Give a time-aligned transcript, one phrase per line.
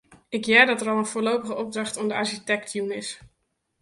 [0.29, 3.09] Ik hear dat der al in foarlopige opdracht oan de arsjitekt jûn is.